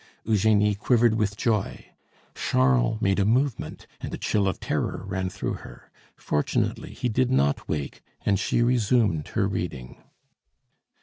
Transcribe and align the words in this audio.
Eugenie 0.23 0.73
quivered 0.73 1.13
with 1.13 1.37
joy. 1.37 1.85
Charles 2.33 2.99
made 3.03 3.19
a 3.19 3.23
movement, 3.23 3.85
and 3.99 4.11
a 4.11 4.17
chill 4.17 4.47
of 4.47 4.59
terror 4.59 5.03
ran 5.05 5.29
through 5.29 5.53
her. 5.53 5.91
Fortunately, 6.15 6.91
he 6.91 7.07
did 7.07 7.29
not 7.29 7.69
wake, 7.69 8.01
and 8.25 8.39
she 8.39 8.63
resumed 8.63 9.27
her 9.27 9.47
reading. 9.47 9.97